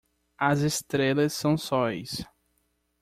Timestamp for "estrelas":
0.63-1.31